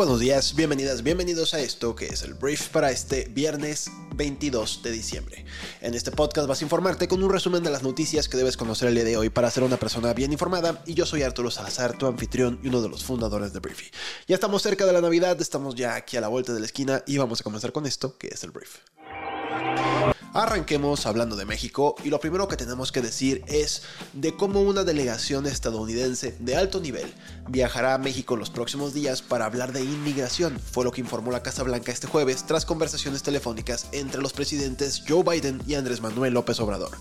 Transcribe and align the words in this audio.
Buenos 0.00 0.18
días, 0.18 0.54
bienvenidas, 0.54 1.02
bienvenidos 1.02 1.52
a 1.52 1.60
esto 1.60 1.94
que 1.94 2.06
es 2.06 2.22
el 2.22 2.32
brief 2.32 2.68
para 2.68 2.90
este 2.90 3.28
viernes 3.34 3.90
22 4.14 4.82
de 4.82 4.92
diciembre. 4.92 5.44
En 5.82 5.92
este 5.92 6.10
podcast 6.10 6.48
vas 6.48 6.62
a 6.62 6.64
informarte 6.64 7.06
con 7.06 7.22
un 7.22 7.30
resumen 7.30 7.62
de 7.62 7.68
las 7.68 7.82
noticias 7.82 8.26
que 8.26 8.38
debes 8.38 8.56
conocer 8.56 8.88
el 8.88 8.94
día 8.94 9.04
de 9.04 9.18
hoy 9.18 9.28
para 9.28 9.50
ser 9.50 9.62
una 9.62 9.76
persona 9.76 10.14
bien 10.14 10.32
informada 10.32 10.82
y 10.86 10.94
yo 10.94 11.04
soy 11.04 11.22
Arturo 11.22 11.50
Salazar, 11.50 11.98
tu 11.98 12.06
anfitrión 12.06 12.58
y 12.62 12.68
uno 12.68 12.80
de 12.80 12.88
los 12.88 13.04
fundadores 13.04 13.52
de 13.52 13.60
Briefy. 13.60 13.90
Ya 14.26 14.36
estamos 14.36 14.62
cerca 14.62 14.86
de 14.86 14.94
la 14.94 15.02
Navidad, 15.02 15.38
estamos 15.38 15.74
ya 15.74 15.94
aquí 15.94 16.16
a 16.16 16.22
la 16.22 16.28
vuelta 16.28 16.54
de 16.54 16.60
la 16.60 16.66
esquina 16.66 17.02
y 17.06 17.18
vamos 17.18 17.42
a 17.42 17.44
comenzar 17.44 17.72
con 17.72 17.84
esto 17.84 18.16
que 18.16 18.28
es 18.28 18.42
el 18.42 18.52
brief. 18.52 18.78
Arranquemos 20.32 21.06
hablando 21.06 21.34
de 21.34 21.44
México 21.44 21.96
y 22.04 22.08
lo 22.08 22.20
primero 22.20 22.46
que 22.46 22.56
tenemos 22.56 22.92
que 22.92 23.02
decir 23.02 23.42
es 23.48 23.82
de 24.12 24.36
cómo 24.36 24.60
una 24.60 24.84
delegación 24.84 25.44
estadounidense 25.44 26.36
de 26.38 26.54
alto 26.54 26.78
nivel 26.78 27.12
viajará 27.48 27.94
a 27.94 27.98
México 27.98 28.36
los 28.36 28.48
próximos 28.48 28.94
días 28.94 29.22
para 29.22 29.46
hablar 29.46 29.72
de 29.72 29.82
inmigración, 29.82 30.60
fue 30.60 30.84
lo 30.84 30.92
que 30.92 31.00
informó 31.00 31.32
la 31.32 31.42
Casa 31.42 31.64
Blanca 31.64 31.90
este 31.90 32.06
jueves 32.06 32.46
tras 32.46 32.64
conversaciones 32.64 33.24
telefónicas 33.24 33.88
entre 33.90 34.22
los 34.22 34.32
presidentes 34.32 35.02
Joe 35.08 35.24
Biden 35.24 35.60
y 35.66 35.74
Andrés 35.74 36.00
Manuel 36.00 36.34
López 36.34 36.60
Obrador. 36.60 36.96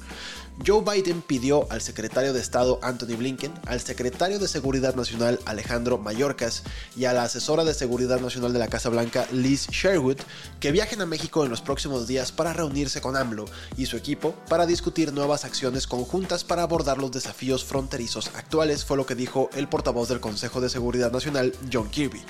Joe 0.66 0.84
Biden 0.84 1.22
pidió 1.22 1.72
al 1.72 1.82
secretario 1.82 2.34
de 2.34 2.42
Estado 2.42 2.80
Anthony 2.82 3.16
Blinken, 3.18 3.54
al 3.66 3.80
secretario 3.80 4.40
de 4.40 4.48
Seguridad 4.48 4.94
Nacional 4.94 5.40
Alejandro 5.46 5.98
Mayorkas 5.98 6.64
y 6.98 7.06
a 7.06 7.14
la 7.14 7.24
asesora 7.24 7.64
de 7.64 7.74
Seguridad 7.74 8.20
Nacional 8.20 8.52
de 8.52 8.60
la 8.60 8.68
Casa 8.68 8.90
Blanca 8.90 9.26
Liz 9.32 9.68
Sherwood 9.70 10.18
que 10.60 10.74
viajen 10.74 11.02
a 11.02 11.06
México 11.06 11.46
en 11.46 11.50
los 11.50 11.62
próximos 11.62 12.08
días 12.08 12.34
para 12.34 12.52
reunirse 12.52 13.00
con 13.00 13.16
AMLO 13.16 13.46
y 13.78 13.86
su 13.86 13.96
equipo 13.96 14.36
para 14.50 14.66
discutir 14.66 15.14
nuevas 15.14 15.46
acciones 15.46 15.88
conjuntas 15.88 16.44
para 16.44 16.64
abordar 16.64 16.98
los 16.98 17.12
desafíos 17.12 17.64
fronterizos 17.64 18.32
actuales, 18.36 18.84
fue 18.84 18.98
lo 18.98 19.06
que 19.06 19.16
dijo 19.16 19.50
el 19.54 19.70
portavoz 19.70 20.10
del 20.10 20.20
Consejo 20.20 20.60
de 20.60 20.70
Seguridad 20.70 21.12
Nacional 21.12 21.54
John 21.72 21.90
Kirby. 21.90 22.22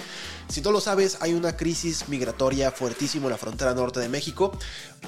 Si 0.49 0.61
no 0.61 0.71
lo 0.71 0.81
sabes, 0.81 1.17
hay 1.21 1.33
una 1.33 1.55
crisis 1.55 2.09
migratoria 2.09 2.71
fuertísima 2.71 3.25
en 3.25 3.31
la 3.31 3.37
frontera 3.37 3.75
norte 3.75 3.99
de 3.99 4.09
México. 4.09 4.51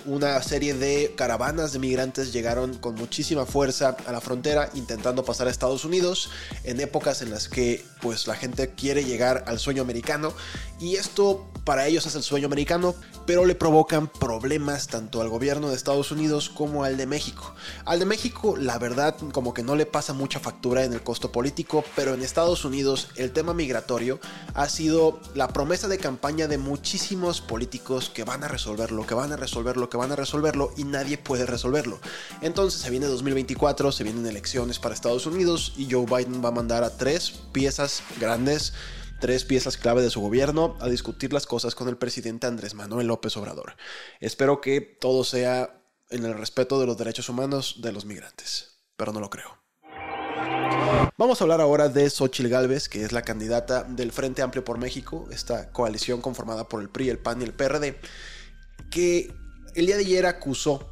Una 0.06 0.42
serie 0.44 0.76
de 0.76 1.14
caravanas 1.16 1.74
de 1.74 1.80
migrantes 1.80 2.32
llegaron 2.32 2.76
con 2.76 2.96
muchísima 3.12 3.46
fuerza 3.46 3.98
a 4.08 4.14
la 4.14 4.22
frontera 4.22 4.70
intentando 4.74 5.26
pasar 5.26 5.48
a 5.48 5.52
Estados 5.52 5.84
Unidos 5.84 6.30
en 6.64 6.80
épocas 6.80 7.22
en 7.22 7.30
las 7.30 7.50
que 7.50 7.84
pues 8.00 8.26
la 8.26 8.36
gente 8.36 8.70
quiere 8.70 9.04
llegar 9.04 9.44
al 9.48 9.60
sueño 9.60 9.82
americano 9.82 10.34
y 10.80 10.96
esto 10.96 11.46
para 11.64 11.86
ellos 11.86 12.06
es 12.08 12.16
el 12.16 12.24
sueño 12.24 12.48
americano, 12.48 12.96
pero 13.28 13.46
le 13.46 13.54
provocan 13.54 14.08
problemas 14.08 14.88
tanto 14.88 15.22
al 15.22 15.30
gobierno 15.30 15.70
de 15.70 15.76
Estados 15.76 16.12
Unidos 16.12 16.50
como 16.50 16.84
al 16.84 16.98
de 16.98 17.06
México. 17.06 17.54
Al 17.86 18.00
de 18.00 18.06
México, 18.06 18.58
la 18.58 18.80
verdad, 18.80 19.16
como 19.32 19.54
que 19.54 19.62
no 19.62 19.76
le 19.76 19.86
pasa 19.86 20.14
mucha 20.14 20.40
factura 20.40 20.84
en 20.84 20.94
el 20.94 21.04
costo 21.04 21.32
político, 21.32 21.84
pero 21.96 22.16
en 22.16 22.24
Estados 22.24 22.66
Unidos 22.66 23.10
el 23.16 23.32
tema 23.32 23.54
migratorio 23.54 24.20
ha 24.56 24.68
sido 24.70 25.20
la 25.36 25.50
promesa 25.50 25.88
de 25.88 26.00
campaña 26.00 26.48
de 26.48 26.58
muchísimos 26.58 27.42
políticos 27.42 28.10
que 28.10 28.24
van 28.24 28.44
a 28.44 28.48
resolverlo, 28.48 29.06
que 29.06 29.14
van 29.14 29.32
a 29.32 29.38
resolverlo, 29.38 29.90
que 29.90 29.98
van 29.98 30.12
a 30.12 30.16
resolverlo 30.16 30.74
y 30.78 30.86
nadie 30.86 31.20
puede 31.20 31.46
resolverlo. 31.46 32.00
Entonces 32.42 32.84
viene 33.02 33.14
2024, 33.14 33.92
se 33.92 34.04
vienen 34.04 34.28
elecciones 34.28 34.78
para 34.78 34.94
Estados 34.94 35.26
Unidos 35.26 35.74
y 35.76 35.90
Joe 35.90 36.06
Biden 36.06 36.44
va 36.46 36.50
a 36.50 36.52
mandar 36.52 36.84
a 36.84 36.96
tres 36.96 37.32
piezas 37.52 38.04
grandes 38.20 38.74
tres 39.20 39.44
piezas 39.44 39.78
clave 39.78 40.04
de 40.04 40.12
su 40.12 40.22
gobierno 40.22 40.78
a 40.80 40.88
discutir 40.88 41.34
las 41.34 41.48
cosas 41.48 41.74
con 41.74 41.88
el 41.88 41.98
presidente 41.98 42.46
Andrés 42.46 42.76
Manuel 42.76 43.08
López 43.08 43.36
Obrador. 43.38 43.76
Espero 44.20 44.62
que 44.62 44.82
todo 44.82 45.24
sea 45.24 45.82
en 46.12 46.26
el 46.26 46.38
respeto 46.38 46.80
de 46.80 46.86
los 46.86 46.98
derechos 46.98 47.28
humanos 47.28 47.80
de 47.82 47.92
los 47.92 48.06
migrantes, 48.06 48.84
pero 48.98 49.14
no 49.14 49.20
lo 49.20 49.32
creo. 49.32 49.58
Vamos 51.18 51.42
a 51.42 51.44
hablar 51.44 51.62
ahora 51.62 51.90
de 51.90 52.08
Xochil 52.08 52.50
Gálvez, 52.50 52.88
que 52.88 53.04
es 53.04 53.12
la 53.12 53.24
candidata 53.24 53.84
del 53.84 54.12
Frente 54.12 54.44
Amplio 54.44 54.64
por 54.64 54.78
México, 54.78 55.28
esta 55.32 55.72
coalición 55.72 56.22
conformada 56.22 56.68
por 56.68 56.82
el 56.82 56.90
PRI, 56.90 57.10
el 57.10 57.20
PAN 57.20 57.42
y 57.42 57.46
el 57.46 57.54
PRD, 57.54 58.00
que 58.92 59.34
el 59.74 59.88
día 59.88 59.98
de 59.98 60.04
ayer 60.04 60.26
acusó 60.28 60.91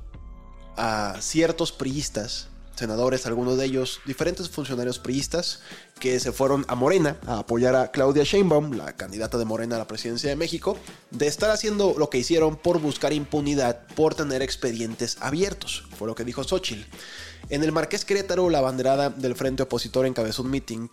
a 0.77 1.17
ciertos 1.19 1.71
priistas 1.71 2.49
senadores, 2.79 3.25
algunos 3.25 3.57
de 3.57 3.65
ellos 3.65 3.99
diferentes 4.05 4.49
funcionarios 4.49 4.99
priistas, 4.99 5.59
que 5.99 6.19
se 6.19 6.31
fueron 6.31 6.65
a 6.69 6.75
Morena 6.75 7.17
a 7.27 7.39
apoyar 7.39 7.75
a 7.75 7.91
Claudia 7.91 8.23
Sheinbaum, 8.23 8.71
la 8.71 8.93
candidata 8.93 9.37
de 9.37 9.45
Morena 9.45 9.75
a 9.75 9.79
la 9.79 9.87
presidencia 9.87 10.29
de 10.29 10.37
México, 10.37 10.77
de 11.11 11.27
estar 11.27 11.51
haciendo 11.51 11.95
lo 11.97 12.09
que 12.09 12.17
hicieron 12.17 12.55
por 12.55 12.79
buscar 12.79 13.11
impunidad 13.11 13.85
por 13.95 14.15
tener 14.15 14.41
expedientes 14.41 15.17
abiertos, 15.19 15.83
fue 15.97 16.07
lo 16.07 16.15
que 16.15 16.23
dijo 16.23 16.43
Xochitl. 16.43 16.89
En 17.49 17.63
el 17.63 17.71
Marqués 17.71 18.05
Querétaro, 18.05 18.49
la 18.49 18.61
banderada 18.61 19.09
del 19.09 19.35
frente 19.35 19.63
opositor 19.63 20.05
encabezó 20.05 20.43
un 20.43 20.51
meeting 20.51 20.87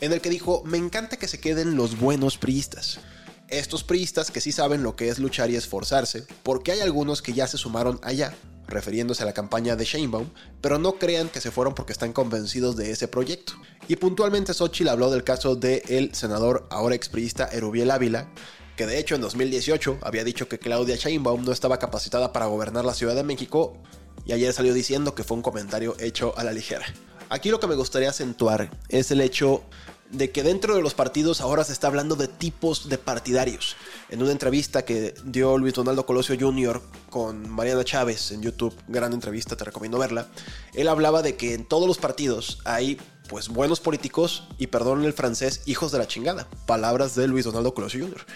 en 0.00 0.12
el 0.12 0.20
que 0.20 0.28
dijo, 0.28 0.62
me 0.64 0.76
encanta 0.76 1.16
que 1.16 1.28
se 1.28 1.40
queden 1.40 1.76
los 1.76 1.98
buenos 1.98 2.36
priistas. 2.36 3.00
Estos 3.50 3.82
priistas 3.82 4.30
que 4.30 4.40
sí 4.40 4.52
saben 4.52 4.84
lo 4.84 4.94
que 4.94 5.08
es 5.08 5.18
luchar 5.18 5.50
y 5.50 5.56
esforzarse, 5.56 6.24
porque 6.44 6.70
hay 6.70 6.80
algunos 6.80 7.20
que 7.20 7.32
ya 7.32 7.48
se 7.48 7.58
sumaron 7.58 7.98
allá, 8.04 8.32
refiriéndose 8.68 9.24
a 9.24 9.26
la 9.26 9.32
campaña 9.32 9.74
de 9.74 9.84
Sheinbaum, 9.84 10.28
pero 10.60 10.78
no 10.78 10.92
crean 10.92 11.28
que 11.28 11.40
se 11.40 11.50
fueron 11.50 11.74
porque 11.74 11.92
están 11.92 12.12
convencidos 12.12 12.76
de 12.76 12.92
ese 12.92 13.08
proyecto. 13.08 13.54
Y 13.88 13.96
puntualmente 13.96 14.54
Xochitl 14.54 14.88
habló 14.88 15.10
del 15.10 15.24
caso 15.24 15.56
del 15.56 15.82
el 15.88 16.14
senador 16.14 16.68
ahora 16.70 16.94
expriista 16.94 17.48
Erubiel 17.48 17.90
Ávila, 17.90 18.28
que 18.76 18.86
de 18.86 19.00
hecho 19.00 19.16
en 19.16 19.20
2018 19.20 19.98
había 20.02 20.22
dicho 20.22 20.48
que 20.48 20.60
Claudia 20.60 20.94
Sheinbaum 20.94 21.44
no 21.44 21.50
estaba 21.50 21.80
capacitada 21.80 22.32
para 22.32 22.46
gobernar 22.46 22.84
la 22.84 22.94
Ciudad 22.94 23.16
de 23.16 23.24
México 23.24 23.76
y 24.24 24.32
ayer 24.32 24.52
salió 24.52 24.72
diciendo 24.72 25.16
que 25.16 25.24
fue 25.24 25.36
un 25.36 25.42
comentario 25.42 25.96
hecho 25.98 26.38
a 26.38 26.44
la 26.44 26.52
ligera. 26.52 26.86
Aquí 27.30 27.50
lo 27.50 27.58
que 27.58 27.66
me 27.66 27.74
gustaría 27.74 28.10
acentuar 28.10 28.70
es 28.88 29.10
el 29.10 29.20
hecho 29.20 29.64
de 30.10 30.30
que 30.30 30.42
dentro 30.42 30.74
de 30.74 30.82
los 30.82 30.94
partidos 30.94 31.40
ahora 31.40 31.64
se 31.64 31.72
está 31.72 31.86
hablando 31.86 32.16
de 32.16 32.28
tipos 32.28 32.88
de 32.88 32.98
partidarios. 32.98 33.76
En 34.08 34.22
una 34.22 34.32
entrevista 34.32 34.84
que 34.84 35.14
dio 35.24 35.56
Luis 35.58 35.74
Donaldo 35.74 36.06
Colosio 36.06 36.36
Jr. 36.38 36.82
con 37.10 37.48
Mariana 37.48 37.84
Chávez 37.84 38.32
en 38.32 38.42
YouTube, 38.42 38.74
gran 38.88 39.12
entrevista, 39.12 39.56
te 39.56 39.64
recomiendo 39.64 39.98
verla, 39.98 40.26
él 40.74 40.88
hablaba 40.88 41.22
de 41.22 41.36
que 41.36 41.54
en 41.54 41.64
todos 41.64 41.86
los 41.86 41.98
partidos 41.98 42.58
hay 42.64 42.98
pues 43.28 43.48
buenos 43.48 43.78
políticos 43.78 44.48
y 44.58 44.66
perdón 44.66 45.04
el 45.04 45.12
francés, 45.12 45.62
hijos 45.66 45.92
de 45.92 45.98
la 45.98 46.08
chingada. 46.08 46.48
Palabras 46.66 47.14
de 47.14 47.28
Luis 47.28 47.44
Donaldo 47.44 47.74
Colosio 47.74 48.04
Jr. 48.04 48.26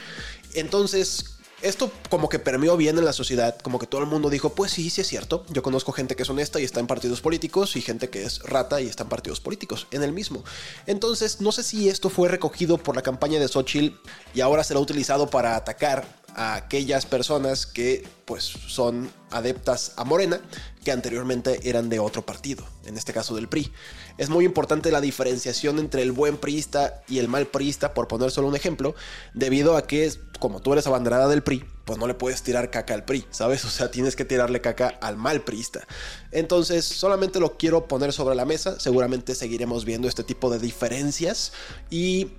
Entonces, 0.55 1.39
esto 1.65 1.91
como 2.11 2.29
que 2.29 2.39
permeó 2.39 2.77
bien 2.77 2.99
en 2.99 3.05
la 3.05 3.13
sociedad, 3.13 3.59
como 3.59 3.79
que 3.79 3.87
todo 3.87 4.03
el 4.03 4.07
mundo 4.07 4.31
dijo, 4.31 4.51
pues 4.51 4.71
sí, 4.71 4.91
sí 4.91 5.01
es 5.01 5.07
cierto, 5.09 5.45
yo 5.49 5.63
conozco 5.63 5.93
gente 5.93 6.15
que 6.15 6.23
es 6.23 6.31
honesta 6.31 6.61
y 6.61 6.65
está 6.65 6.81
en 6.81 6.87
partidos 6.87 7.21
políticos 7.21 7.77
y 7.77 7.81
gente 7.81 8.11
que 8.11 8.23
es 8.25 8.41
rata 8.41 8.81
y 8.81 8.87
está 8.87 9.05
en 9.05 9.09
partidos 9.09 9.41
políticos, 9.41 9.87
en 9.91 10.03
el 10.03 10.13
mismo. 10.13 10.45
Entonces, 10.87 11.41
no 11.41 11.53
sé 11.53 11.63
si 11.63 11.89
esto 11.89 12.11
fue 12.11 12.29
recogido 12.29 12.79
por 12.79 12.95
la 12.95 13.03
campaña 13.03 13.41
de 13.41 13.49
Xochitl 13.49 13.97
y 14.35 14.43
ahora 14.43 14.63
será 14.63 14.81
utilizado 14.81 15.31
para 15.31 15.57
atacar 15.57 16.24
a 16.35 16.55
aquellas 16.55 17.07
personas 17.07 17.67
que 17.67 18.07
pues 18.25 18.45
son 18.45 19.11
adeptas 19.31 19.93
a 19.97 20.05
Morena, 20.05 20.41
que 20.83 20.93
anteriormente 20.93 21.69
eran 21.69 21.89
de 21.89 21.99
otro 21.99 22.25
partido, 22.25 22.65
en 22.85 22.97
este 22.97 23.13
caso 23.13 23.35
del 23.35 23.49
PRI. 23.49 23.73
Es 24.19 24.31
muy 24.31 24.45
importante 24.45 24.91
la 24.91 25.01
diferenciación 25.01 25.79
entre 25.79 26.03
el 26.03 26.13
buen 26.13 26.37
priista 26.37 27.03
y 27.09 27.19
el 27.19 27.29
mal 27.29 27.47
priista, 27.47 27.95
por 27.95 28.09
poner 28.09 28.31
solo 28.31 28.49
un 28.49 28.57
ejemplo, 28.57 28.95
debido 29.35 29.77
a 29.77 29.87
que 29.87 30.13
como 30.39 30.61
tú 30.61 30.73
eres 30.73 30.87
abanderada 30.87 31.29
del 31.29 31.43
PRI, 31.43 31.65
pues 31.85 31.99
no 31.99 32.07
le 32.07 32.15
puedes 32.15 32.43
tirar 32.43 32.71
caca 32.71 32.95
al 32.95 33.05
PRI, 33.05 33.27
¿sabes? 33.31 33.65
O 33.65 33.71
sea, 33.71 33.91
tienes 33.91 34.17
que 34.17 34.25
tirarle 34.25 34.61
caca 34.61 34.89
al 34.89 35.17
mal 35.17 35.43
priista. 35.43 35.87
Entonces, 36.33 36.85
solamente 36.85 37.41
lo 37.41 37.57
quiero 37.57 37.89
poner 37.89 38.13
sobre 38.13 38.35
la 38.35 38.45
mesa, 38.45 38.79
seguramente 38.81 39.35
seguiremos 39.35 39.85
viendo 39.85 40.09
este 40.09 40.25
tipo 40.25 40.51
de 40.51 40.59
diferencias 40.59 41.53
y 41.91 42.33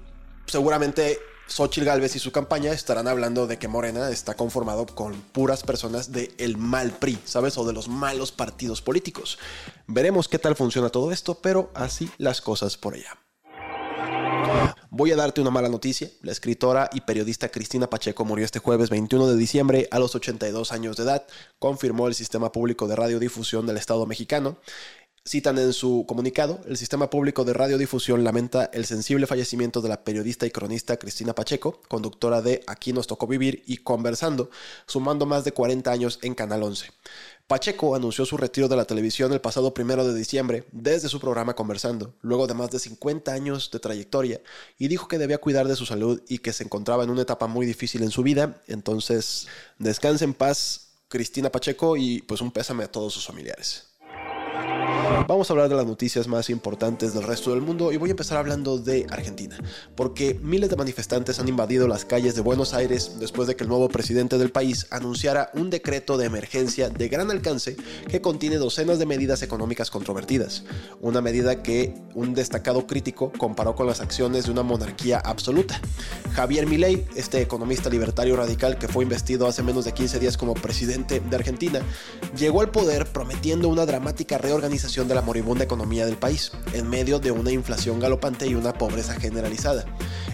seguramente 0.48 1.20
Xochitl 1.48 1.86
Galvez 1.86 2.16
y 2.16 2.20
su 2.20 2.32
campaña 2.32 2.72
estarán 2.72 3.08
hablando 3.08 3.48
de 3.48 3.58
que 3.58 3.68
Morena 3.68 4.10
está 4.10 4.34
conformado 4.34 4.86
con 4.86 5.14
puras 5.14 5.64
personas 5.64 6.12
del 6.12 6.34
el 6.38 6.58
mal 6.58 6.92
PRI, 6.92 7.20
¿sabes? 7.26 7.58
O 7.58 7.66
de 7.66 7.74
los 7.74 7.88
malos 7.88 8.32
partidos 8.32 8.82
políticos. 8.82 9.38
Veremos 9.88 10.28
qué 10.28 10.40
tal 10.40 10.56
funciona 10.56 10.90
todo 10.90 11.12
esto, 11.12 11.36
pero 11.36 11.72
así 11.76 12.10
las 12.18 12.42
cosas 12.42 12.78
por 12.78 12.96
allá. 12.96 13.18
Voy 14.90 15.12
a 15.12 15.16
darte 15.16 15.42
una 15.42 15.52
mala 15.52 15.70
noticia. 15.70 16.10
La 16.22 16.32
escritora 16.32 16.90
y 16.94 17.02
periodista 17.02 17.50
Cristina 17.50 17.90
Pacheco 17.90 18.26
murió 18.26 18.46
este 18.46 18.60
jueves 18.60 18.90
21 18.90 19.28
de 19.28 19.36
diciembre 19.36 19.88
a 19.92 20.00
los 20.00 20.16
82 20.16 20.72
años 20.72 20.96
de 20.98 21.04
edad, 21.04 21.28
confirmó 21.60 22.08
el 22.08 22.16
Sistema 22.16 22.52
Público 22.52 22.88
de 22.88 22.96
Radiodifusión 22.96 23.66
del 23.66 23.78
Estado 23.78 24.06
mexicano. 24.06 24.58
Citan 25.28 25.58
en 25.58 25.74
su 25.74 26.06
comunicado, 26.08 26.60
el 26.68 26.78
sistema 26.78 27.10
público 27.10 27.44
de 27.44 27.54
radiodifusión 27.54 28.24
lamenta 28.24 28.66
el 28.66 28.86
sensible 28.86 29.26
fallecimiento 29.26 29.82
de 29.82 29.90
la 29.90 30.04
periodista 30.04 30.46
y 30.46 30.52
cronista 30.52 30.98
Cristina 30.98 31.34
Pacheco, 31.34 31.82
conductora 31.88 32.44
de 32.44 32.62
Aquí 32.68 32.94
nos 32.94 33.08
tocó 33.08 33.26
vivir 33.26 33.64
y 33.66 33.78
Conversando, 33.78 34.52
sumando 34.86 35.26
más 35.26 35.44
de 35.44 35.52
40 35.52 35.92
años 35.92 36.20
en 36.22 36.36
Canal 36.36 36.62
11. 36.62 36.92
Pacheco 37.48 37.96
anunció 37.96 38.24
su 38.28 38.38
retiro 38.38 38.68
de 38.68 38.76
la 38.76 38.86
televisión 38.86 39.34
el 39.34 39.42
pasado 39.42 39.74
primero 39.74 40.08
de 40.08 40.14
diciembre 40.14 40.66
desde 40.72 41.10
su 41.10 41.20
programa 41.20 41.56
Conversando, 41.56 42.14
luego 42.22 42.46
de 42.46 42.54
más 42.54 42.70
de 42.70 42.78
50 42.78 43.34
años 43.34 43.72
de 43.72 43.80
trayectoria, 43.80 44.42
y 44.78 44.90
dijo 44.90 45.08
que 45.08 45.18
debía 45.18 45.40
cuidar 45.40 45.68
de 45.68 45.76
su 45.76 45.88
salud 45.88 46.22
y 46.30 46.38
que 46.38 46.54
se 46.54 46.66
encontraba 46.66 47.04
en 47.04 47.10
una 47.10 47.24
etapa 47.24 47.48
muy 47.48 47.66
difícil 47.66 48.04
en 48.04 48.12
su 48.12 48.22
vida. 48.22 48.62
Entonces, 48.68 49.48
descanse 49.80 50.24
en 50.24 50.36
paz, 50.36 50.90
Cristina 51.08 51.52
Pacheco, 51.52 51.98
y 51.98 52.22
pues 52.22 52.42
un 52.42 52.52
pésame 52.52 52.84
a 52.84 52.92
todos 52.92 53.12
sus 53.12 53.26
familiares. 53.26 53.95
Vamos 55.28 55.50
a 55.50 55.54
hablar 55.54 55.70
de 55.70 55.76
las 55.76 55.86
noticias 55.86 56.28
más 56.28 56.50
importantes 56.50 57.14
del 57.14 57.24
resto 57.24 57.52
del 57.52 57.62
mundo 57.62 57.92
y 57.92 57.98
voy 57.98 58.10
a 58.10 58.12
empezar 58.12 58.40
hablando 58.40 58.80
de 58.80 59.06
Argentina, 59.12 59.56
porque 59.96 60.40
miles 60.42 60.72
de 60.72 60.76
manifestantes 60.76 61.40
han 61.40 61.48
invadido 61.48 61.88
las 61.88 62.06
calles 62.06 62.34
de 62.34 62.42
Buenos 62.42 62.74
Aires 62.74 63.18
después 63.20 63.48
de 63.48 63.56
que 63.56 63.64
el 63.64 63.70
nuevo 63.70 63.88
presidente 63.88 64.40
del 64.40 64.52
país 64.52 64.88
anunciara 64.90 65.52
un 65.54 65.70
decreto 65.70 66.18
de 66.18 66.26
emergencia 66.26 66.90
de 66.90 67.08
gran 67.08 67.30
alcance 67.30 67.76
que 68.10 68.22
contiene 68.22 68.58
docenas 68.58 68.98
de 68.98 69.06
medidas 69.06 69.44
económicas 69.44 69.92
controvertidas, 69.92 70.64
una 71.02 71.22
medida 71.22 71.62
que 71.62 71.94
un 72.16 72.34
destacado 72.34 72.88
crítico 72.88 73.32
comparó 73.38 73.76
con 73.76 73.86
las 73.86 74.02
acciones 74.02 74.46
de 74.46 74.52
una 74.52 74.64
monarquía 74.64 75.20
absoluta. 75.20 75.80
Javier 76.34 76.66
Milei, 76.66 77.06
este 77.16 77.42
economista 77.42 77.90
libertario 77.90 78.36
radical 78.36 78.80
que 78.80 78.88
fue 78.88 79.04
investido 79.04 79.48
hace 79.48 79.62
menos 79.62 79.86
de 79.86 79.94
15 79.94 80.20
días 80.20 80.36
como 80.36 80.56
presidente 80.56 81.20
de 81.20 81.36
Argentina, 81.36 81.82
llegó 82.36 82.62
al 82.62 82.72
poder 82.72 83.06
prometiendo 83.06 83.70
una 83.70 83.86
dramática 83.86 84.38
reorganización 84.38 84.95
de 85.04 85.14
la 85.14 85.22
moribunda 85.22 85.66
economía 85.66 86.06
del 86.06 86.16
país, 86.16 86.54
en 86.72 86.90
medio 86.90 87.20
de 87.20 87.32
una 87.32 87.52
inflación 87.52 88.00
galopante 88.00 88.48
y 88.48 88.56
una 88.56 88.74
pobreza 88.74 89.14
generalizada. 89.16 89.84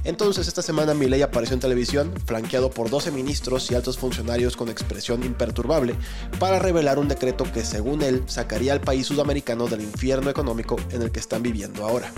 Entonces, 0.04 0.48
esta 0.48 0.62
semana 0.62 0.94
Milei 0.94 1.24
apareció 1.24 1.56
en 1.56 1.60
televisión, 1.60 2.13
flanqueado 2.25 2.69
por 2.69 2.90
12 2.90 3.12
ministros 3.12 3.69
y 3.72 3.75
altos 3.75 3.98
funcionarios 3.98 4.56
con 4.56 4.69
expresión 4.69 5.24
imperturbable, 5.24 5.96
para 6.40 6.60
revelar 6.60 7.00
un 7.00 7.08
decreto 7.08 7.46
que, 7.52 7.66
según 7.66 8.04
él, 8.04 8.24
sacaría 8.28 8.74
al 8.74 8.81
país 8.81 9.08
sudamericano 9.08 9.68
del 9.68 9.81
infierno 9.81 10.30
económico 10.30 10.75
en 10.92 11.02
el 11.02 11.12
que 11.12 11.19
están 11.19 11.42
viviendo 11.42 11.84
ahora. 11.84 12.12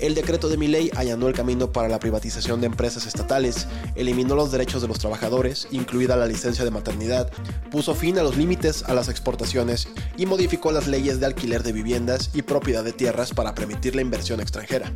El 0.00 0.14
decreto 0.14 0.48
de 0.48 0.56
Milei 0.56 0.90
allanó 0.96 1.28
el 1.28 1.34
camino 1.34 1.72
para 1.72 1.88
la 1.88 1.98
privatización 1.98 2.60
de 2.60 2.66
empresas 2.66 3.06
estatales, 3.06 3.66
eliminó 3.94 4.34
los 4.34 4.50
derechos 4.50 4.82
de 4.82 4.88
los 4.88 4.98
trabajadores, 4.98 5.68
incluida 5.70 6.16
la 6.16 6.26
licencia 6.26 6.64
de 6.64 6.70
maternidad, 6.70 7.30
puso 7.70 7.94
fin 7.94 8.18
a 8.18 8.22
los 8.22 8.36
límites 8.36 8.82
a 8.84 8.94
las 8.94 9.08
exportaciones 9.08 9.88
y 10.16 10.26
modificó 10.26 10.72
las 10.72 10.88
leyes 10.88 11.20
de 11.20 11.26
alquiler 11.26 11.62
de 11.62 11.72
viviendas 11.72 12.30
y 12.34 12.42
propiedad 12.42 12.84
de 12.84 12.92
tierras 12.92 13.32
para 13.32 13.54
permitir 13.54 13.94
la 13.94 14.02
inversión 14.02 14.40
extranjera. 14.40 14.92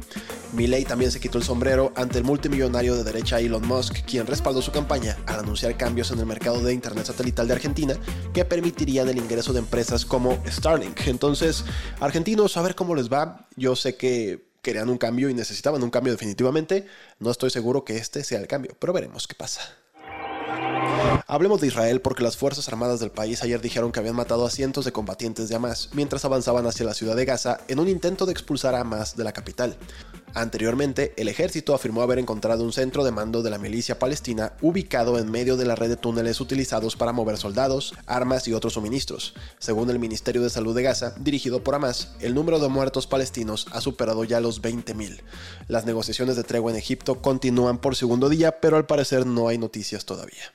Milei 0.52 0.84
también 0.84 1.12
se 1.12 1.20
quitó 1.20 1.38
el 1.38 1.44
sombrero 1.44 1.92
ante 1.94 2.18
el 2.18 2.24
multimillonario 2.24 2.96
de 2.96 3.04
derecha 3.04 3.38
Elon 3.38 3.66
Musk, 3.66 4.04
quien 4.06 4.26
respaldó 4.26 4.62
su 4.62 4.72
campaña 4.72 5.16
al 5.26 5.40
anunciar 5.40 5.76
cambios 5.76 6.10
en 6.10 6.18
el 6.18 6.26
mercado 6.26 6.60
de 6.60 6.72
Internet 6.72 7.06
satelital 7.06 7.46
de 7.46 7.54
Argentina 7.54 7.94
que 8.32 8.44
permitirían 8.44 9.08
el 9.08 9.18
ingreso 9.18 9.52
de 9.52 9.60
empresas 9.60 10.04
como 10.04 10.42
Starlink. 10.46 11.06
Entonces, 11.06 11.64
argentinos, 12.00 12.56
a 12.56 12.62
ver 12.62 12.74
cómo 12.74 12.94
les 12.94 13.12
va. 13.12 13.46
Yo 13.56 13.76
sé 13.76 13.96
que 13.96 14.47
querían 14.62 14.88
un 14.88 14.99
cambio 14.99 15.28
y 15.28 15.34
necesitaban 15.34 15.82
un 15.82 15.90
cambio 15.90 16.12
definitivamente. 16.12 16.87
No 17.19 17.31
estoy 17.31 17.50
seguro 17.50 17.84
que 17.84 17.96
este 17.96 18.25
sea 18.25 18.40
el 18.40 18.46
cambio, 18.46 18.76
pero 18.78 18.93
veremos 18.93 19.26
qué 19.26 19.34
pasa. 19.34 19.76
Hablemos 21.31 21.60
de 21.60 21.66
Israel 21.66 22.00
porque 22.00 22.22
las 22.22 22.37
Fuerzas 22.37 22.69
Armadas 22.69 23.00
del 23.00 23.10
país 23.10 23.43
ayer 23.43 23.60
dijeron 23.60 23.93
que 23.93 24.00
habían 24.00 24.16
matado 24.16 24.46
a 24.46 24.50
cientos 24.50 24.84
de 24.84 24.93
combatientes 24.93 25.49
de 25.49 25.56
Hamas 25.56 25.90
mientras 25.93 26.25
avanzaban 26.25 26.66
hacia 26.66 26.87
la 26.87 26.94
ciudad 26.94 27.16
de 27.16 27.26
Gaza 27.26 27.60
en 27.69 27.78
un 27.78 27.88
intento 27.88 28.25
de 28.25 28.32
expulsar 28.32 28.75
a 28.75 28.81
Hamas 28.81 29.14
de 29.14 29.25
la 29.25 29.32
capital. 29.32 29.76
Anteriormente, 30.34 31.14
el 31.16 31.28
ejército 31.28 31.75
afirmó 31.75 32.02
haber 32.02 32.19
encontrado 32.19 32.64
un 32.64 32.72
centro 32.72 33.05
de 33.05 33.12
mando 33.12 33.43
de 33.43 33.50
la 33.50 33.58
milicia 33.58 33.99
palestina 33.99 34.55
ubicado 34.62 35.19
en 35.19 35.31
medio 35.31 35.56
de 35.56 35.64
la 35.64 35.75
red 35.75 35.90
de 35.90 35.96
túneles 35.96 36.40
utilizados 36.40 36.96
para 36.96 37.12
mover 37.12 37.37
soldados, 37.37 37.94
armas 38.06 38.49
y 38.49 38.55
otros 38.55 38.75
suministros. 38.75 39.34
Según 39.58 39.90
el 39.90 39.99
Ministerio 39.99 40.43
de 40.43 40.50
Salud 40.50 40.75
de 40.75 40.82
Gaza, 40.82 41.14
dirigido 41.19 41.62
por 41.62 41.75
Hamas, 41.75 42.14
el 42.20 42.34
número 42.34 42.58
de 42.58 42.69
muertos 42.69 43.06
palestinos 43.06 43.66
ha 43.72 43.81
superado 43.81 44.25
ya 44.25 44.40
los 44.40 44.62
20.000. 44.62 45.20
Las 45.66 45.87
negociaciones 45.87 46.37
de 46.37 46.44
tregua 46.44 46.72
en 46.72 46.78
Egipto 46.78 47.20
continúan 47.20 47.78
por 47.78 47.96
segundo 47.96 48.28
día, 48.28 48.60
pero 48.60 48.76
al 48.76 48.87
parecer 48.87 49.26
no 49.26 49.49
hay 49.49 49.58
noticias 49.58 50.05
todavía. 50.05 50.55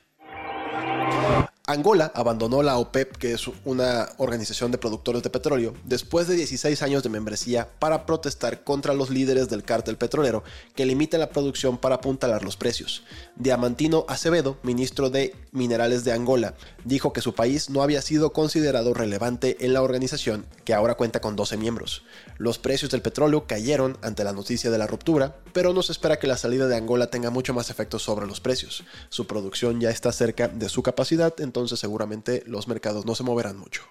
Angola 1.66 2.12
abandonó 2.14 2.62
la 2.62 2.76
OPEP, 2.76 3.16
que 3.16 3.32
es 3.32 3.48
una 3.64 4.10
organización 4.18 4.70
de 4.70 4.76
productores 4.76 5.22
de 5.22 5.30
petróleo, 5.30 5.72
después 5.84 6.28
de 6.28 6.36
16 6.36 6.82
años 6.82 7.02
de 7.02 7.08
membresía 7.08 7.70
para 7.78 8.04
protestar 8.04 8.64
contra 8.64 8.92
los 8.92 9.08
líderes 9.08 9.48
del 9.48 9.64
cártel 9.64 9.96
petrolero 9.96 10.44
que 10.74 10.84
limitan 10.84 11.20
la 11.20 11.30
producción 11.30 11.78
para 11.78 11.94
apuntalar 11.94 12.44
los 12.44 12.58
precios. 12.58 13.02
Diamantino 13.36 14.04
Acevedo, 14.08 14.58
ministro 14.62 15.08
de 15.08 15.34
Minerales 15.52 16.04
de 16.04 16.12
Angola, 16.12 16.52
dijo 16.84 17.14
que 17.14 17.22
su 17.22 17.34
país 17.34 17.70
no 17.70 17.82
había 17.82 18.02
sido 18.02 18.34
considerado 18.34 18.92
relevante 18.92 19.64
en 19.64 19.72
la 19.72 19.80
organización, 19.80 20.44
que 20.64 20.74
ahora 20.74 20.96
cuenta 20.96 21.22
con 21.22 21.34
12 21.34 21.56
miembros. 21.56 22.02
Los 22.36 22.58
precios 22.58 22.90
del 22.90 23.00
petróleo 23.00 23.46
cayeron 23.46 23.96
ante 24.02 24.22
la 24.22 24.34
noticia 24.34 24.70
de 24.70 24.76
la 24.76 24.86
ruptura, 24.86 25.36
pero 25.54 25.72
no 25.72 25.82
se 25.82 25.92
espera 25.92 26.18
que 26.18 26.26
la 26.26 26.36
salida 26.36 26.66
de 26.68 26.76
Angola 26.76 27.06
tenga 27.06 27.30
mucho 27.30 27.54
más 27.54 27.70
efecto 27.70 27.98
sobre 27.98 28.26
los 28.26 28.40
precios. 28.40 28.84
Su 29.08 29.26
producción 29.26 29.80
ya 29.80 29.88
está 29.88 30.12
cerca 30.12 30.48
de 30.48 30.68
su 30.68 30.82
capacidad, 30.82 31.32
entonces 31.54 31.78
seguramente 31.78 32.42
los 32.46 32.66
mercados 32.66 33.06
no 33.06 33.14
se 33.14 33.22
moverán 33.22 33.56
mucho. 33.56 33.82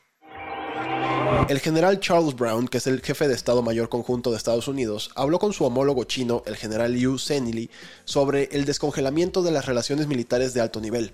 El 1.47 1.59
general 1.59 2.01
Charles 2.01 2.35
Brown, 2.35 2.67
que 2.67 2.77
es 2.77 2.87
el 2.87 3.01
jefe 3.01 3.29
de 3.29 3.33
Estado 3.33 3.61
Mayor 3.61 3.87
Conjunto 3.87 4.31
de 4.31 4.37
Estados 4.37 4.67
Unidos, 4.67 5.11
habló 5.15 5.39
con 5.39 5.53
su 5.53 5.63
homólogo 5.63 6.03
chino, 6.03 6.43
el 6.45 6.57
general 6.57 6.93
Liu 6.93 7.17
Zhenili, 7.17 7.69
sobre 8.03 8.49
el 8.51 8.65
descongelamiento 8.65 9.43
de 9.43 9.51
las 9.51 9.65
relaciones 9.65 10.07
militares 10.07 10.53
de 10.53 10.59
alto 10.59 10.81
nivel. 10.81 11.13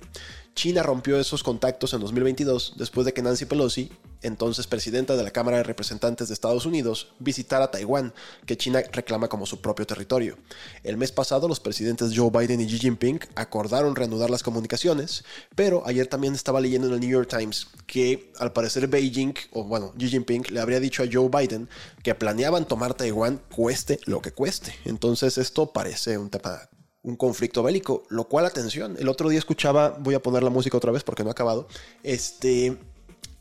China 0.60 0.84
rompió 0.84 1.18
esos 1.18 1.42
contactos 1.42 1.94
en 1.94 2.02
2022 2.02 2.74
después 2.76 3.06
de 3.06 3.14
que 3.14 3.22
Nancy 3.22 3.46
Pelosi, 3.46 3.94
entonces 4.22 4.68
presidenta 4.68 5.16
de 5.16 5.24
la 5.24 5.32
Cámara 5.32 5.56
de 5.56 5.64
Representantes 5.64 6.28
de 6.28 6.34
Estados 6.34 6.66
Unidos, 6.66 7.14
visitara 7.18 7.72
Taiwán, 7.72 8.14
que 8.46 8.58
China 8.58 8.82
reclama 8.92 9.30
como 9.30 9.46
su 9.46 9.62
propio 9.62 9.88
territorio. 9.88 10.38
El 10.84 10.98
mes 10.98 11.14
pasado 11.14 11.48
los 11.48 11.62
presidentes 11.62 12.12
Joe 12.14 12.30
Biden 12.30 12.60
y 12.60 12.68
Xi 12.68 12.78
Jinping 12.78 13.22
acordaron 13.36 13.96
reanudar 13.96 14.30
las 14.30 14.44
comunicaciones, 14.44 15.24
pero 15.56 15.82
ayer 15.86 16.08
también 16.08 16.36
estaba 16.36 16.60
leyendo 16.60 16.88
en 16.88 16.96
el 16.96 17.00
New 17.00 17.10
York 17.10 17.30
Times 17.30 17.68
que 17.88 18.34
al 18.38 18.52
parecer 18.52 18.90
Beijing, 18.90 19.36
o 19.54 19.64
bueno, 19.64 19.94
Xi 19.98 20.10
Jinping 20.10 20.44
le 20.50 20.60
habría 20.60 20.82
dicho 20.82 21.04
a 21.04 21.08
Joe 21.10 21.30
Biden 21.30 21.70
que 22.04 22.16
planeaban 22.16 22.68
tomar 22.68 22.96
Taiwán 22.96 23.40
cueste 23.56 24.02
lo 24.08 24.22
que 24.22 24.34
cueste. 24.34 24.76
Entonces 24.84 25.38
esto 25.38 25.72
parece 25.72 26.18
un 26.18 26.30
tema 26.30 26.68
un 27.04 27.16
conflicto 27.16 27.63
bélico, 27.63 28.04
lo 28.10 28.25
cual 28.25 28.46
atención, 28.46 28.98
el 29.00 29.07
otro 29.07 29.30
día 29.30 29.40
escuchaba, 29.40 29.98
voy 30.00 30.16
a 30.16 30.22
poner 30.22 30.44
la 30.44 30.50
música 30.50 30.78
otra 30.78 30.92
vez 30.92 31.04
porque 31.04 31.24
no 31.24 31.30
ha 31.30 31.31
acabado, 31.31 31.68
este, 32.04 32.78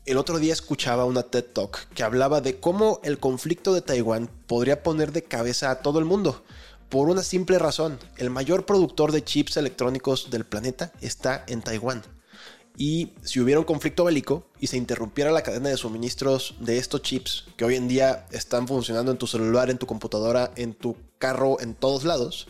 el 0.05 0.17
otro 0.17 0.39
día 0.39 0.53
escuchaba 0.53 1.05
una 1.05 1.23
TED 1.23 1.45
Talk 1.53 1.89
que 1.89 2.03
hablaba 2.03 2.41
de 2.41 2.59
cómo 2.59 2.99
el 3.03 3.19
conflicto 3.19 3.73
de 3.73 3.81
Taiwán 3.81 4.29
podría 4.47 4.81
poner 4.81 5.11
de 5.11 5.23
cabeza 5.23 5.71
a 5.71 5.81
todo 5.81 5.99
el 5.99 6.05
mundo. 6.05 6.43
Por 6.89 7.09
una 7.09 7.21
simple 7.21 7.59
razón, 7.59 7.99
el 8.17 8.31
mayor 8.31 8.65
productor 8.65 9.11
de 9.11 9.23
chips 9.23 9.57
electrónicos 9.57 10.31
del 10.31 10.45
planeta 10.45 10.91
está 11.01 11.43
en 11.47 11.61
Taiwán. 11.61 12.01
Y 12.77 13.11
si 13.23 13.41
hubiera 13.41 13.59
un 13.59 13.65
conflicto 13.65 14.05
bélico 14.05 14.47
y 14.59 14.67
se 14.67 14.77
interrumpiera 14.77 15.31
la 15.31 15.43
cadena 15.43 15.69
de 15.69 15.77
suministros 15.77 16.55
de 16.61 16.77
estos 16.77 17.01
chips, 17.01 17.45
que 17.57 17.65
hoy 17.65 17.75
en 17.75 17.89
día 17.89 18.25
están 18.31 18.67
funcionando 18.67 19.11
en 19.11 19.17
tu 19.17 19.27
celular, 19.27 19.69
en 19.69 19.77
tu 19.77 19.85
computadora, 19.85 20.51
en 20.55 20.73
tu 20.73 20.95
carro, 21.19 21.59
en 21.59 21.75
todos 21.75 22.05
lados, 22.05 22.47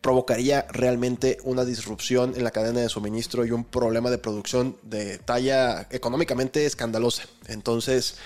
provocaría 0.00 0.66
realmente 0.70 1.38
una 1.42 1.64
disrupción 1.64 2.34
en 2.36 2.44
la 2.44 2.50
cadena 2.50 2.80
de 2.80 2.88
suministro 2.88 3.44
y 3.44 3.50
un 3.50 3.64
problema 3.64 4.10
de 4.10 4.18
producción 4.18 4.76
de 4.82 5.18
talla 5.18 5.88
económicamente 5.90 6.66
escandalosa. 6.66 7.24
Entonces, 7.48 8.16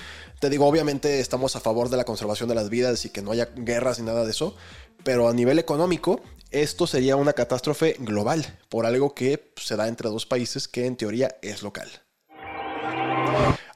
te 0.40 0.50
digo, 0.50 0.66
obviamente 0.66 1.20
estamos 1.20 1.56
a 1.56 1.60
favor 1.60 1.88
de 1.88 1.96
la 1.96 2.04
conservación 2.04 2.48
de 2.48 2.54
las 2.54 2.68
vidas 2.68 3.04
y 3.04 3.10
que 3.10 3.22
no 3.22 3.32
haya 3.32 3.46
guerras 3.56 3.98
ni 3.98 4.06
nada 4.06 4.24
de 4.24 4.32
eso, 4.32 4.54
pero 5.04 5.28
a 5.28 5.32
nivel 5.32 5.58
económico, 5.58 6.20
esto 6.50 6.86
sería 6.86 7.16
una 7.16 7.32
catástrofe 7.32 7.96
global 7.98 8.58
por 8.68 8.84
algo 8.84 9.14
que 9.14 9.52
se 9.56 9.76
da 9.76 9.88
entre 9.88 10.10
dos 10.10 10.26
países 10.26 10.68
que 10.68 10.86
en 10.86 10.96
teoría 10.96 11.36
es 11.42 11.62
local. 11.62 11.88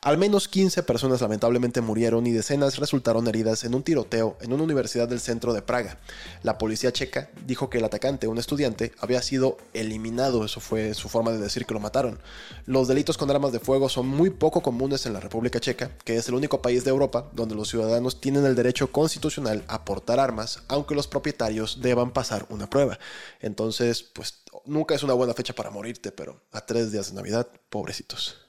Al 0.06 0.18
menos 0.18 0.46
15 0.46 0.84
personas 0.84 1.20
lamentablemente 1.20 1.80
murieron 1.80 2.28
y 2.28 2.30
decenas 2.30 2.76
resultaron 2.76 3.26
heridas 3.26 3.64
en 3.64 3.74
un 3.74 3.82
tiroteo 3.82 4.38
en 4.40 4.52
una 4.52 4.62
universidad 4.62 5.08
del 5.08 5.18
centro 5.18 5.52
de 5.52 5.62
Praga. 5.62 5.98
La 6.44 6.58
policía 6.58 6.92
checa 6.92 7.28
dijo 7.44 7.68
que 7.68 7.78
el 7.78 7.84
atacante, 7.84 8.28
un 8.28 8.38
estudiante, 8.38 8.92
había 9.00 9.20
sido 9.20 9.56
eliminado, 9.72 10.44
eso 10.44 10.60
fue 10.60 10.94
su 10.94 11.08
forma 11.08 11.32
de 11.32 11.38
decir 11.38 11.66
que 11.66 11.74
lo 11.74 11.80
mataron. 11.80 12.20
Los 12.66 12.86
delitos 12.86 13.18
con 13.18 13.32
armas 13.32 13.50
de 13.50 13.58
fuego 13.58 13.88
son 13.88 14.06
muy 14.06 14.30
poco 14.30 14.62
comunes 14.62 15.06
en 15.06 15.12
la 15.12 15.18
República 15.18 15.58
Checa, 15.58 15.90
que 16.04 16.14
es 16.14 16.28
el 16.28 16.36
único 16.36 16.62
país 16.62 16.84
de 16.84 16.90
Europa 16.90 17.28
donde 17.32 17.56
los 17.56 17.68
ciudadanos 17.68 18.20
tienen 18.20 18.46
el 18.46 18.54
derecho 18.54 18.92
constitucional 18.92 19.64
a 19.66 19.84
portar 19.84 20.20
armas, 20.20 20.62
aunque 20.68 20.94
los 20.94 21.08
propietarios 21.08 21.80
deban 21.82 22.12
pasar 22.12 22.46
una 22.50 22.70
prueba. 22.70 22.96
Entonces, 23.40 24.04
pues 24.04 24.44
nunca 24.66 24.94
es 24.94 25.02
una 25.02 25.14
buena 25.14 25.34
fecha 25.34 25.52
para 25.52 25.70
morirte, 25.70 26.12
pero 26.12 26.40
a 26.52 26.64
tres 26.64 26.92
días 26.92 27.08
de 27.08 27.16
Navidad, 27.16 27.48
pobrecitos. 27.70 28.45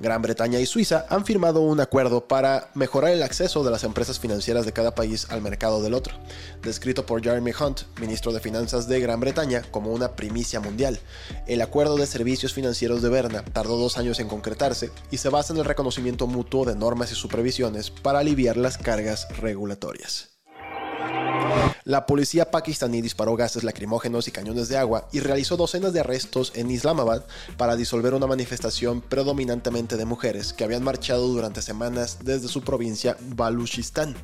Gran 0.00 0.22
Bretaña 0.22 0.60
y 0.60 0.66
Suiza 0.66 1.06
han 1.08 1.24
firmado 1.24 1.60
un 1.60 1.80
acuerdo 1.80 2.28
para 2.28 2.70
mejorar 2.74 3.10
el 3.10 3.22
acceso 3.22 3.64
de 3.64 3.70
las 3.72 3.82
empresas 3.82 4.20
financieras 4.20 4.64
de 4.64 4.72
cada 4.72 4.94
país 4.94 5.26
al 5.30 5.42
mercado 5.42 5.82
del 5.82 5.94
otro, 5.94 6.14
descrito 6.62 7.04
por 7.04 7.22
Jeremy 7.22 7.50
Hunt, 7.58 7.80
ministro 8.00 8.32
de 8.32 8.38
Finanzas 8.38 8.86
de 8.86 9.00
Gran 9.00 9.18
Bretaña, 9.18 9.62
como 9.72 9.92
una 9.92 10.14
primicia 10.14 10.60
mundial. 10.60 11.00
El 11.46 11.62
acuerdo 11.62 11.96
de 11.96 12.06
servicios 12.06 12.54
financieros 12.54 13.02
de 13.02 13.08
Berna 13.08 13.44
tardó 13.52 13.76
dos 13.76 13.98
años 13.98 14.20
en 14.20 14.28
concretarse 14.28 14.90
y 15.10 15.18
se 15.18 15.30
basa 15.30 15.52
en 15.52 15.58
el 15.58 15.64
reconocimiento 15.64 16.28
mutuo 16.28 16.64
de 16.64 16.76
normas 16.76 17.10
y 17.10 17.16
supervisiones 17.16 17.90
para 17.90 18.20
aliviar 18.20 18.56
las 18.56 18.78
cargas 18.78 19.26
regulatorias. 19.40 20.37
La 21.88 22.04
policía 22.04 22.50
pakistaní 22.50 23.00
disparó 23.00 23.34
gases 23.34 23.64
lacrimógenos 23.64 24.28
y 24.28 24.30
cañones 24.30 24.68
de 24.68 24.76
agua 24.76 25.08
y 25.10 25.20
realizó 25.20 25.56
docenas 25.56 25.94
de 25.94 26.00
arrestos 26.00 26.52
en 26.54 26.70
Islamabad 26.70 27.24
para 27.56 27.76
disolver 27.76 28.12
una 28.12 28.26
manifestación 28.26 29.00
predominantemente 29.00 29.96
de 29.96 30.04
mujeres 30.04 30.52
que 30.52 30.64
habían 30.64 30.84
marchado 30.84 31.26
durante 31.28 31.62
semanas 31.62 32.18
desde 32.24 32.48
su 32.48 32.60
provincia 32.60 33.16
Baluchistán. 33.34 34.14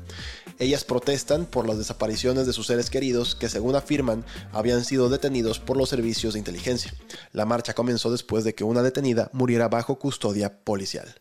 Ellas 0.58 0.84
protestan 0.84 1.46
por 1.46 1.66
las 1.66 1.78
desapariciones 1.78 2.46
de 2.46 2.52
sus 2.52 2.66
seres 2.66 2.90
queridos 2.90 3.34
que 3.34 3.48
según 3.48 3.76
afirman 3.76 4.26
habían 4.52 4.84
sido 4.84 5.08
detenidos 5.08 5.58
por 5.58 5.78
los 5.78 5.88
servicios 5.88 6.34
de 6.34 6.40
inteligencia. 6.40 6.92
La 7.32 7.46
marcha 7.46 7.72
comenzó 7.72 8.12
después 8.12 8.44
de 8.44 8.54
que 8.54 8.64
una 8.64 8.82
detenida 8.82 9.30
muriera 9.32 9.68
bajo 9.68 9.98
custodia 9.98 10.64
policial. 10.64 11.14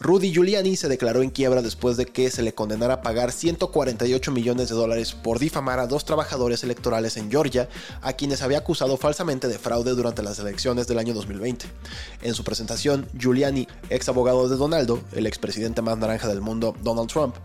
Rudy 0.00 0.32
Giuliani 0.32 0.76
se 0.76 0.88
declaró 0.88 1.22
en 1.22 1.30
quiebra 1.30 1.62
después 1.62 1.96
de 1.96 2.06
que 2.06 2.30
se 2.30 2.42
le 2.42 2.54
condenara 2.54 2.94
a 2.94 3.02
pagar 3.02 3.32
148 3.32 4.32
millones 4.32 4.68
de 4.68 4.74
dólares 4.74 5.12
por 5.12 5.38
difamar 5.38 5.78
a 5.78 5.86
dos 5.86 6.04
trabajadores 6.04 6.64
electorales 6.64 7.16
en 7.16 7.30
Georgia, 7.30 7.68
a 8.02 8.12
quienes 8.14 8.42
había 8.42 8.58
acusado 8.58 8.96
falsamente 8.96 9.48
de 9.48 9.58
fraude 9.58 9.92
durante 9.92 10.22
las 10.22 10.38
elecciones 10.38 10.86
del 10.86 10.98
año 10.98 11.14
2020. 11.14 11.66
En 12.22 12.34
su 12.34 12.44
presentación, 12.44 13.06
Giuliani, 13.18 13.68
ex 13.90 14.08
abogado 14.08 14.48
de 14.48 14.56
Donaldo, 14.56 15.00
el 15.12 15.26
expresidente 15.26 15.82
más 15.82 15.98
naranja 15.98 16.28
del 16.28 16.40
mundo, 16.40 16.74
Donald 16.82 17.10
Trump, 17.10 17.36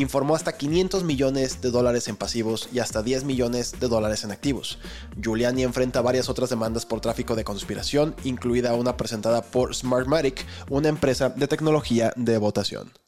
informó 0.00 0.34
hasta 0.36 0.56
500 0.56 1.04
millones 1.04 1.60
de 1.60 1.70
dólares 1.70 2.08
en 2.08 2.16
pasivos 2.16 2.68
y 2.72 2.78
hasta 2.78 3.02
10 3.02 3.24
millones 3.24 3.80
de 3.80 3.88
dólares 3.88 4.24
en 4.24 4.30
activos. 4.30 4.78
Giuliani 5.20 5.62
enfrenta 5.62 6.02
varias 6.02 6.28
otras 6.28 6.50
demandas 6.50 6.86
por 6.86 7.00
tráfico 7.00 7.34
de 7.34 7.44
conspiración, 7.44 8.14
incluida 8.24 8.74
una 8.74 8.96
presentada 8.96 9.42
por 9.42 9.74
Smartmatic, 9.74 10.44
una 10.68 10.88
empresa 10.88 11.30
de 11.30 11.48
tecnología 11.48 12.12
de 12.16 12.38
votación. 12.38 13.05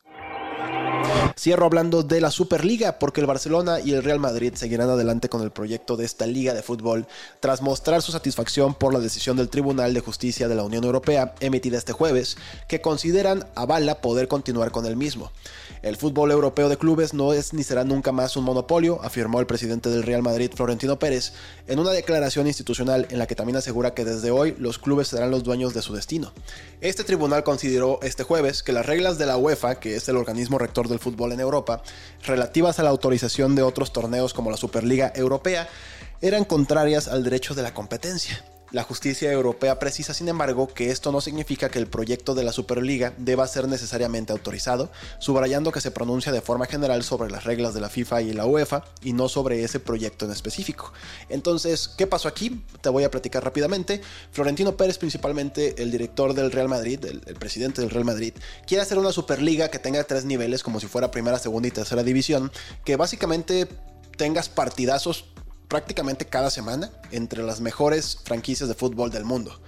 Cierro 1.38 1.66
hablando 1.66 2.02
de 2.02 2.20
la 2.20 2.30
Superliga 2.30 2.98
porque 2.98 3.20
el 3.20 3.26
Barcelona 3.26 3.80
y 3.80 3.92
el 3.92 4.02
Real 4.02 4.18
Madrid 4.18 4.54
seguirán 4.54 4.90
adelante 4.90 5.28
con 5.28 5.42
el 5.42 5.50
proyecto 5.50 5.96
de 5.96 6.04
esta 6.04 6.26
liga 6.26 6.52
de 6.52 6.62
fútbol 6.62 7.06
tras 7.40 7.62
mostrar 7.62 8.02
su 8.02 8.12
satisfacción 8.12 8.74
por 8.74 8.92
la 8.92 9.00
decisión 9.00 9.36
del 9.36 9.48
Tribunal 9.48 9.94
de 9.94 10.00
Justicia 10.00 10.48
de 10.48 10.54
la 10.54 10.64
Unión 10.64 10.84
Europea 10.84 11.34
emitida 11.40 11.78
este 11.78 11.92
jueves, 11.92 12.36
que 12.68 12.80
consideran 12.80 13.46
avala 13.54 14.00
poder 14.00 14.28
continuar 14.28 14.72
con 14.72 14.84
el 14.86 14.96
mismo. 14.96 15.30
El 15.82 15.96
fútbol 15.96 16.32
europeo 16.32 16.68
de 16.68 16.76
clubes 16.76 17.14
no 17.14 17.32
es 17.32 17.52
ni 17.52 17.62
será 17.62 17.84
nunca 17.84 18.10
más 18.10 18.36
un 18.36 18.44
monopolio, 18.44 19.00
afirmó 19.02 19.38
el 19.38 19.46
presidente 19.46 19.90
del 19.90 20.02
Real 20.02 20.22
Madrid, 20.22 20.50
Florentino 20.54 20.98
Pérez, 20.98 21.32
en 21.68 21.78
una 21.78 21.92
declaración 21.92 22.48
institucional 22.48 23.06
en 23.10 23.18
la 23.18 23.28
que 23.28 23.36
también 23.36 23.56
asegura 23.56 23.94
que 23.94 24.04
desde 24.04 24.32
hoy 24.32 24.56
los 24.58 24.78
clubes 24.78 25.08
serán 25.08 25.30
los 25.30 25.44
dueños 25.44 25.72
de 25.72 25.82
su 25.82 25.94
destino. 25.94 26.32
Este 26.80 27.04
tribunal 27.04 27.44
consideró 27.44 28.00
este 28.02 28.24
jueves 28.24 28.64
que 28.64 28.72
las 28.72 28.86
reglas 28.86 29.18
de 29.18 29.26
la 29.26 29.36
UEFA, 29.36 29.76
que 29.76 29.94
es 29.94 30.08
el 30.08 30.16
organismo 30.16 30.58
rector 30.58 30.88
del 30.88 30.98
fútbol 30.98 31.07
en 31.32 31.40
Europa, 31.40 31.82
relativas 32.24 32.78
a 32.78 32.82
la 32.82 32.90
autorización 32.90 33.54
de 33.54 33.62
otros 33.62 33.92
torneos 33.92 34.34
como 34.34 34.50
la 34.50 34.56
Superliga 34.56 35.12
Europea, 35.14 35.68
eran 36.20 36.44
contrarias 36.44 37.08
al 37.08 37.24
derecho 37.24 37.54
de 37.54 37.62
la 37.62 37.74
competencia. 37.74 38.42
La 38.70 38.82
justicia 38.82 39.32
europea 39.32 39.78
precisa, 39.78 40.12
sin 40.12 40.28
embargo, 40.28 40.68
que 40.68 40.90
esto 40.90 41.10
no 41.10 41.22
significa 41.22 41.70
que 41.70 41.78
el 41.78 41.86
proyecto 41.86 42.34
de 42.34 42.44
la 42.44 42.52
Superliga 42.52 43.14
deba 43.16 43.48
ser 43.48 43.66
necesariamente 43.66 44.30
autorizado, 44.30 44.90
subrayando 45.18 45.72
que 45.72 45.80
se 45.80 45.90
pronuncia 45.90 46.32
de 46.32 46.42
forma 46.42 46.66
general 46.66 47.02
sobre 47.02 47.30
las 47.30 47.44
reglas 47.44 47.72
de 47.72 47.80
la 47.80 47.88
FIFA 47.88 48.20
y 48.20 48.32
la 48.34 48.44
UEFA 48.44 48.84
y 49.02 49.14
no 49.14 49.30
sobre 49.30 49.64
ese 49.64 49.80
proyecto 49.80 50.26
en 50.26 50.32
específico. 50.32 50.92
Entonces, 51.30 51.88
¿qué 51.96 52.06
pasó 52.06 52.28
aquí? 52.28 52.62
Te 52.82 52.90
voy 52.90 53.04
a 53.04 53.10
platicar 53.10 53.42
rápidamente. 53.42 54.02
Florentino 54.32 54.76
Pérez, 54.76 54.98
principalmente 54.98 55.82
el 55.82 55.90
director 55.90 56.34
del 56.34 56.52
Real 56.52 56.68
Madrid, 56.68 57.02
el, 57.06 57.22
el 57.24 57.36
presidente 57.36 57.80
del 57.80 57.88
Real 57.88 58.04
Madrid, 58.04 58.34
quiere 58.66 58.82
hacer 58.82 58.98
una 58.98 59.12
Superliga 59.12 59.70
que 59.70 59.78
tenga 59.78 60.04
tres 60.04 60.26
niveles, 60.26 60.62
como 60.62 60.78
si 60.78 60.88
fuera 60.88 61.10
primera, 61.10 61.38
segunda 61.38 61.68
y 61.68 61.70
tercera 61.70 62.02
división, 62.02 62.52
que 62.84 62.96
básicamente 62.96 63.66
tengas 64.18 64.50
partidazos 64.50 65.24
prácticamente 65.68 66.24
cada 66.24 66.50
semana 66.50 66.90
entre 67.10 67.42
las 67.42 67.60
mejores 67.60 68.18
franquicias 68.24 68.68
de 68.68 68.74
fútbol 68.74 69.10
del 69.10 69.24
mundo. 69.24 69.60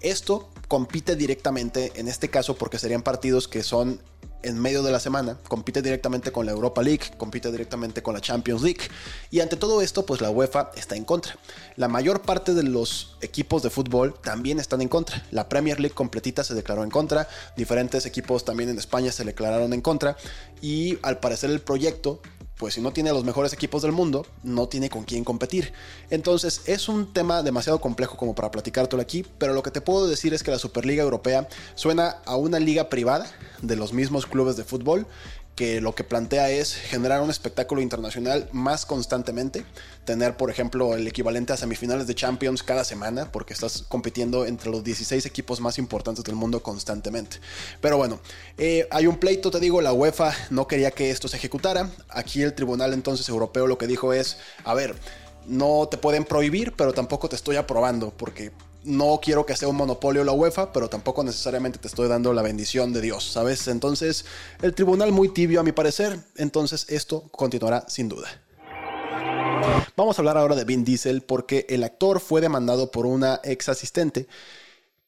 Esto 0.00 0.50
compite 0.68 1.16
directamente, 1.16 1.92
en 1.96 2.08
este 2.08 2.28
caso 2.28 2.56
porque 2.56 2.78
serían 2.78 3.02
partidos 3.02 3.48
que 3.48 3.62
son 3.62 4.00
en 4.44 4.60
medio 4.60 4.82
de 4.82 4.92
la 4.92 5.00
semana, 5.00 5.38
compite 5.48 5.80
directamente 5.80 6.30
con 6.30 6.44
la 6.44 6.52
Europa 6.52 6.82
League, 6.82 7.04
compite 7.16 7.50
directamente 7.50 8.02
con 8.02 8.14
la 8.14 8.20
Champions 8.20 8.62
League. 8.62 8.82
Y 9.30 9.40
ante 9.40 9.56
todo 9.56 9.80
esto, 9.80 10.04
pues 10.04 10.20
la 10.20 10.30
UEFA 10.30 10.70
está 10.76 10.96
en 10.96 11.04
contra. 11.04 11.38
La 11.76 11.88
mayor 11.88 12.20
parte 12.20 12.52
de 12.52 12.62
los 12.62 13.16
equipos 13.22 13.62
de 13.62 13.70
fútbol 13.70 14.14
también 14.20 14.60
están 14.60 14.82
en 14.82 14.88
contra. 14.88 15.24
La 15.30 15.48
Premier 15.48 15.80
League 15.80 15.94
completita 15.94 16.44
se 16.44 16.54
declaró 16.54 16.84
en 16.84 16.90
contra, 16.90 17.26
diferentes 17.56 18.04
equipos 18.04 18.44
también 18.44 18.68
en 18.68 18.78
España 18.78 19.10
se 19.12 19.24
declararon 19.24 19.72
en 19.72 19.80
contra. 19.80 20.16
Y 20.60 20.98
al 21.02 21.20
parecer 21.20 21.48
el 21.48 21.60
proyecto 21.60 22.20
pues 22.56 22.74
si 22.74 22.80
no 22.80 22.92
tiene 22.92 23.12
los 23.12 23.24
mejores 23.24 23.52
equipos 23.52 23.82
del 23.82 23.92
mundo, 23.92 24.26
no 24.42 24.68
tiene 24.68 24.88
con 24.88 25.04
quién 25.04 25.24
competir. 25.24 25.72
Entonces 26.10 26.62
es 26.66 26.88
un 26.88 27.12
tema 27.12 27.42
demasiado 27.42 27.80
complejo 27.80 28.16
como 28.16 28.34
para 28.34 28.50
platicártelo 28.50 29.02
aquí, 29.02 29.26
pero 29.38 29.54
lo 29.54 29.62
que 29.62 29.70
te 29.70 29.80
puedo 29.80 30.06
decir 30.06 30.34
es 30.34 30.42
que 30.42 30.50
la 30.50 30.58
Superliga 30.58 31.02
Europea 31.02 31.48
suena 31.74 32.18
a 32.24 32.36
una 32.36 32.60
liga 32.60 32.88
privada 32.88 33.26
de 33.62 33.76
los 33.76 33.92
mismos 33.92 34.26
clubes 34.26 34.56
de 34.56 34.64
fútbol 34.64 35.06
que 35.54 35.80
lo 35.80 35.94
que 35.94 36.04
plantea 36.04 36.50
es 36.50 36.74
generar 36.74 37.20
un 37.22 37.30
espectáculo 37.30 37.80
internacional 37.80 38.48
más 38.52 38.86
constantemente, 38.86 39.64
tener 40.04 40.36
por 40.36 40.50
ejemplo 40.50 40.96
el 40.96 41.06
equivalente 41.06 41.52
a 41.52 41.56
semifinales 41.56 42.06
de 42.06 42.14
Champions 42.14 42.62
cada 42.62 42.84
semana, 42.84 43.30
porque 43.30 43.54
estás 43.54 43.84
compitiendo 43.88 44.46
entre 44.46 44.70
los 44.70 44.82
16 44.82 45.24
equipos 45.26 45.60
más 45.60 45.78
importantes 45.78 46.24
del 46.24 46.34
mundo 46.34 46.62
constantemente. 46.62 47.38
Pero 47.80 47.96
bueno, 47.96 48.20
eh, 48.58 48.88
hay 48.90 49.06
un 49.06 49.18
pleito, 49.18 49.50
te 49.50 49.60
digo, 49.60 49.80
la 49.80 49.92
UEFA 49.92 50.34
no 50.50 50.66
quería 50.66 50.90
que 50.90 51.10
esto 51.10 51.28
se 51.28 51.36
ejecutara, 51.36 51.88
aquí 52.08 52.42
el 52.42 52.54
Tribunal 52.54 52.92
entonces 52.92 53.28
Europeo 53.28 53.66
lo 53.66 53.78
que 53.78 53.86
dijo 53.86 54.12
es, 54.12 54.38
a 54.64 54.74
ver, 54.74 54.96
no 55.46 55.88
te 55.88 55.98
pueden 55.98 56.24
prohibir, 56.24 56.72
pero 56.72 56.92
tampoco 56.92 57.28
te 57.28 57.36
estoy 57.36 57.56
aprobando, 57.56 58.10
porque 58.10 58.50
no 58.84 59.20
quiero 59.22 59.46
que 59.46 59.56
sea 59.56 59.68
un 59.68 59.76
monopolio 59.76 60.24
la 60.24 60.32
UEFA, 60.32 60.72
pero 60.72 60.88
tampoco 60.88 61.24
necesariamente 61.24 61.78
te 61.78 61.88
estoy 61.88 62.08
dando 62.08 62.32
la 62.32 62.42
bendición 62.42 62.92
de 62.92 63.00
Dios, 63.00 63.24
¿sabes? 63.24 63.66
Entonces, 63.68 64.24
el 64.62 64.74
tribunal 64.74 65.12
muy 65.12 65.28
tibio 65.28 65.60
a 65.60 65.62
mi 65.62 65.72
parecer, 65.72 66.18
entonces 66.36 66.86
esto 66.88 67.28
continuará 67.30 67.84
sin 67.88 68.08
duda. 68.08 68.28
Vamos 69.96 70.18
a 70.18 70.22
hablar 70.22 70.36
ahora 70.36 70.54
de 70.54 70.64
Vin 70.64 70.84
Diesel 70.84 71.22
porque 71.22 71.66
el 71.68 71.84
actor 71.84 72.20
fue 72.20 72.40
demandado 72.40 72.90
por 72.90 73.06
una 73.06 73.40
ex 73.44 73.68
asistente 73.68 74.26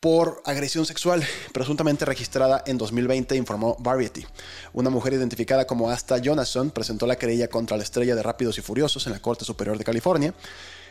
por 0.01 0.43
agresión 0.45 0.87
sexual 0.87 1.25
presuntamente 1.53 2.05
registrada 2.05 2.63
en 2.67 2.79
2020, 2.79 3.35
informó 3.35 3.77
Variety. 3.81 4.25
Una 4.73 4.91
mujer 4.91 5.15
identificada 5.15 5.67
como 5.67 5.91
Asta 5.91 6.19
Jonasson 6.23 6.71
presentó 6.71 7.07
la 7.07 7.17
querella 7.17 7.49
contra 7.49 7.77
la 7.77 7.83
estrella 7.83 8.15
de 8.15 8.23
Rápidos 8.23 8.59
y 8.59 8.63
Furiosos 8.63 9.07
en 9.07 9.13
la 9.13 9.21
Corte 9.21 9.45
Superior 9.45 9.77
de 9.79 9.85
California 9.85 10.35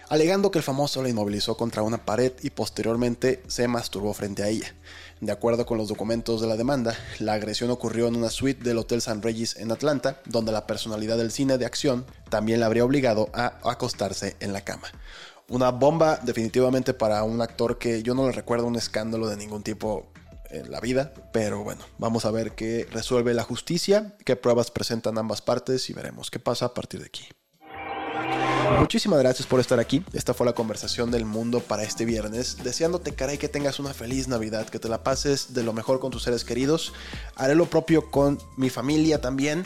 alegando 0.10 0.52
que 0.52 0.60
el 0.60 0.64
famoso 0.64 1.02
la 1.02 1.10
inmovilizó 1.10 1.58
contra 1.58 1.82
una 1.82 2.06
pared 2.06 2.34
y 2.42 2.50
posteriormente 2.50 3.44
se 3.48 3.68
masturbó 3.68 4.14
frente 4.14 4.44
a 4.44 4.50
ella. 4.50 4.74
De 5.22 5.32
acuerdo 5.32 5.66
con 5.66 5.78
los 5.78 5.88
documentos 5.88 6.42
de 6.42 6.48
la 6.48 6.58
demanda, 6.58 6.96
la 7.20 7.34
agresión 7.34 7.72
ocurrió 7.72 8.08
en 8.08 8.16
una 8.16 8.30
suite 8.30 8.64
del 8.64 8.78
Hotel 8.78 9.02
San 9.02 9.22
Regis 9.22 9.56
en 9.56 9.72
Atlanta, 9.72 10.22
donde 10.26 10.52
la 10.52 10.68
personalidad 10.68 11.18
del 11.18 11.32
cine 11.32 11.58
de 11.58 11.66
acción 11.66 12.06
también 12.30 12.60
la 12.60 12.66
habría 12.66 12.86
obligado 12.86 13.30
a 13.34 13.60
acostarse 13.64 14.36
en 14.40 14.54
la 14.54 14.62
cama. 14.62 14.88
Una 15.48 15.72
bomba 15.72 16.20
definitivamente 16.24 16.94
para 16.94 17.24
un 17.24 17.42
actor 17.42 17.78
que 17.78 18.04
yo 18.04 18.14
no 18.16 18.26
le 18.26 18.32
recuerdo 18.32 18.66
un 18.66 18.76
escándalo 18.76 19.28
de 19.28 19.38
ningún 19.38 19.64
tipo 19.64 20.12
en 20.50 20.72
la 20.72 20.80
vida, 20.80 21.14
pero 21.32 21.64
bueno, 21.64 21.86
vamos 21.98 22.26
a 22.26 22.32
ver 22.32 22.54
qué 22.54 22.88
resuelve 22.92 23.34
la 23.34 23.44
justicia, 23.44 24.16
qué 24.26 24.36
pruebas 24.36 24.72
presentan 24.72 25.18
ambas 25.18 25.42
partes 25.42 25.90
y 25.90 25.94
veremos 25.94 26.32
qué 26.32 26.40
pasa 26.40 26.66
a 26.66 26.74
partir 26.74 27.00
de 27.00 27.08
aquí. 27.08 27.28
Muchísimas 28.80 29.20
gracias 29.20 29.48
por 29.48 29.60
estar 29.60 29.80
aquí. 29.80 30.04
Esta 30.14 30.34
fue 30.34 30.46
la 30.46 30.54
conversación 30.54 31.12
del 31.12 31.26
mundo 31.26 31.60
para 31.60 31.84
este 31.84 32.04
viernes. 32.04 32.58
Deseándote, 32.64 33.14
caray, 33.14 33.38
que 33.38 33.48
tengas 33.48 33.80
una 33.80 33.94
feliz 33.94 34.28
Navidad, 34.28 34.68
que 34.68 34.80
te 34.80 34.90
la 34.90 35.04
pases 35.04 35.54
de 35.54 35.64
lo 35.64 35.72
mejor 35.74 36.00
con 36.00 36.12
tus 36.12 36.24
seres 36.24 36.44
queridos. 36.44 36.94
Haré 37.36 37.56
lo 37.56 37.66
propio 37.68 38.10
con 38.12 38.40
mi 38.58 38.70
familia 38.70 39.22
también. 39.22 39.64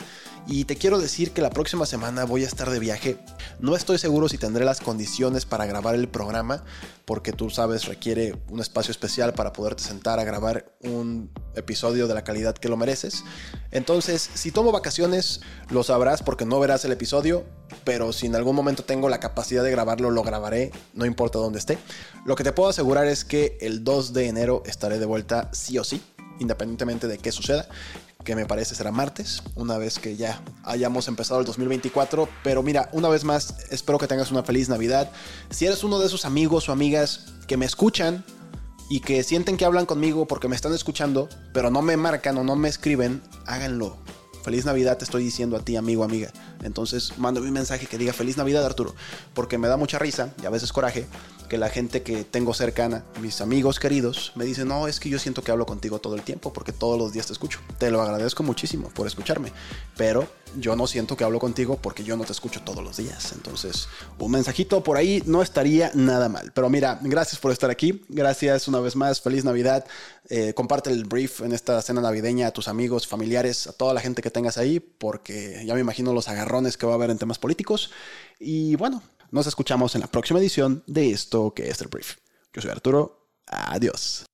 Y 0.52 0.64
te 0.64 0.74
quiero 0.74 0.98
decir 0.98 1.30
que 1.30 1.42
la 1.42 1.50
próxima 1.50 1.86
semana 1.86 2.24
voy 2.24 2.42
a 2.42 2.48
estar 2.48 2.68
de 2.68 2.80
viaje. 2.80 3.18
No 3.60 3.76
estoy 3.76 3.98
seguro 3.98 4.28
si 4.28 4.36
tendré 4.36 4.64
las 4.64 4.80
condiciones 4.80 5.46
para 5.46 5.64
grabar 5.64 5.94
el 5.94 6.08
programa, 6.08 6.64
porque 7.04 7.30
tú 7.32 7.50
sabes, 7.50 7.84
requiere 7.84 8.34
un 8.48 8.58
espacio 8.58 8.90
especial 8.90 9.32
para 9.32 9.52
poderte 9.52 9.84
sentar 9.84 10.18
a 10.18 10.24
grabar 10.24 10.74
un 10.80 11.30
episodio 11.54 12.08
de 12.08 12.14
la 12.14 12.24
calidad 12.24 12.56
que 12.56 12.68
lo 12.68 12.76
mereces. 12.76 13.22
Entonces, 13.70 14.28
si 14.34 14.50
tomo 14.50 14.72
vacaciones, 14.72 15.40
lo 15.68 15.84
sabrás 15.84 16.20
porque 16.20 16.44
no 16.44 16.58
verás 16.58 16.84
el 16.84 16.90
episodio, 16.90 17.44
pero 17.84 18.12
si 18.12 18.26
en 18.26 18.34
algún 18.34 18.56
momento 18.56 18.82
tengo 18.82 19.08
la 19.08 19.20
capacidad 19.20 19.62
de 19.62 19.70
grabarlo, 19.70 20.10
lo 20.10 20.24
grabaré, 20.24 20.72
no 20.94 21.06
importa 21.06 21.38
dónde 21.38 21.60
esté. 21.60 21.78
Lo 22.26 22.34
que 22.34 22.42
te 22.42 22.50
puedo 22.50 22.70
asegurar 22.70 23.06
es 23.06 23.24
que 23.24 23.56
el 23.60 23.84
2 23.84 24.14
de 24.14 24.26
enero 24.26 24.64
estaré 24.66 24.98
de 24.98 25.06
vuelta 25.06 25.48
sí 25.52 25.78
o 25.78 25.84
sí, 25.84 26.02
independientemente 26.40 27.06
de 27.06 27.18
qué 27.18 27.30
suceda 27.30 27.68
que 28.24 28.34
me 28.34 28.46
parece 28.46 28.74
será 28.74 28.92
martes, 28.92 29.42
una 29.54 29.78
vez 29.78 29.98
que 29.98 30.16
ya 30.16 30.40
hayamos 30.64 31.08
empezado 31.08 31.40
el 31.40 31.46
2024. 31.46 32.28
Pero 32.44 32.62
mira, 32.62 32.88
una 32.92 33.08
vez 33.08 33.24
más, 33.24 33.54
espero 33.70 33.98
que 33.98 34.06
tengas 34.06 34.30
una 34.30 34.42
feliz 34.42 34.68
Navidad. 34.68 35.10
Si 35.50 35.66
eres 35.66 35.84
uno 35.84 35.98
de 35.98 36.06
esos 36.06 36.24
amigos 36.24 36.68
o 36.68 36.72
amigas 36.72 37.26
que 37.46 37.56
me 37.56 37.66
escuchan 37.66 38.24
y 38.88 39.00
que 39.00 39.22
sienten 39.22 39.56
que 39.56 39.64
hablan 39.64 39.86
conmigo 39.86 40.26
porque 40.26 40.48
me 40.48 40.56
están 40.56 40.74
escuchando, 40.74 41.28
pero 41.52 41.70
no 41.70 41.82
me 41.82 41.96
marcan 41.96 42.36
o 42.38 42.44
no 42.44 42.56
me 42.56 42.68
escriben, 42.68 43.22
háganlo. 43.46 43.96
Feliz 44.42 44.64
Navidad 44.64 44.96
te 44.96 45.04
estoy 45.04 45.22
diciendo 45.22 45.56
a 45.56 45.60
ti, 45.60 45.76
amigo, 45.76 46.02
amiga. 46.02 46.32
Entonces, 46.62 47.18
mándame 47.18 47.48
un 47.48 47.52
mensaje 47.52 47.86
que 47.86 47.98
diga 47.98 48.12
Feliz 48.12 48.36
Navidad, 48.36 48.64
Arturo. 48.64 48.94
Porque 49.34 49.58
me 49.58 49.68
da 49.68 49.76
mucha 49.76 49.98
risa 49.98 50.32
y 50.42 50.46
a 50.46 50.50
veces 50.50 50.72
coraje 50.72 51.06
que 51.50 51.58
la 51.58 51.68
gente 51.68 52.02
que 52.02 52.22
tengo 52.22 52.54
cercana, 52.54 53.04
mis 53.20 53.40
amigos 53.40 53.80
queridos, 53.80 54.30
me 54.36 54.44
dicen, 54.44 54.68
no, 54.68 54.86
es 54.86 55.00
que 55.00 55.08
yo 55.08 55.18
siento 55.18 55.42
que 55.42 55.50
hablo 55.50 55.66
contigo 55.66 55.98
todo 55.98 56.14
el 56.14 56.22
tiempo 56.22 56.52
porque 56.52 56.70
todos 56.70 56.96
los 56.96 57.12
días 57.12 57.26
te 57.26 57.32
escucho. 57.32 57.58
Te 57.76 57.90
lo 57.90 58.00
agradezco 58.00 58.44
muchísimo 58.44 58.88
por 58.90 59.08
escucharme. 59.08 59.52
Pero 59.96 60.28
yo 60.56 60.76
no 60.76 60.86
siento 60.86 61.16
que 61.16 61.24
hablo 61.24 61.40
contigo 61.40 61.76
porque 61.82 62.04
yo 62.04 62.16
no 62.16 62.22
te 62.22 62.30
escucho 62.30 62.62
todos 62.62 62.84
los 62.84 62.98
días. 62.98 63.32
Entonces, 63.32 63.88
un 64.20 64.30
mensajito 64.30 64.84
por 64.84 64.96
ahí 64.96 65.24
no 65.26 65.42
estaría 65.42 65.90
nada 65.94 66.28
mal. 66.28 66.52
Pero 66.54 66.70
mira, 66.70 67.00
gracias 67.02 67.40
por 67.40 67.50
estar 67.50 67.68
aquí. 67.68 68.04
Gracias 68.08 68.68
una 68.68 68.78
vez 68.78 68.94
más. 68.94 69.20
Feliz 69.20 69.44
Navidad. 69.44 69.84
Eh, 70.28 70.54
comparte 70.54 70.90
el 70.90 71.02
brief 71.02 71.40
en 71.40 71.52
esta 71.52 71.82
cena 71.82 72.00
navideña 72.00 72.46
a 72.46 72.50
tus 72.52 72.68
amigos, 72.68 73.08
familiares, 73.08 73.66
a 73.66 73.72
toda 73.72 73.92
la 73.92 74.00
gente 74.00 74.22
que 74.22 74.30
tengas 74.30 74.56
ahí, 74.56 74.78
porque 74.78 75.64
ya 75.66 75.74
me 75.74 75.80
imagino 75.80 76.12
los 76.12 76.28
agarrones 76.28 76.76
que 76.76 76.86
va 76.86 76.92
a 76.92 76.94
haber 76.94 77.10
en 77.10 77.18
temas 77.18 77.40
políticos. 77.40 77.90
Y 78.38 78.76
bueno, 78.76 79.02
nos 79.30 79.46
escuchamos 79.46 79.94
en 79.94 80.00
la 80.00 80.06
próxima 80.06 80.40
edición 80.40 80.82
de 80.86 81.10
esto 81.10 81.52
que 81.54 81.68
es 81.68 81.80
el 81.80 81.88
brief. 81.88 82.16
Yo 82.52 82.62
soy 82.62 82.70
Arturo. 82.70 83.28
Adiós. 83.46 84.29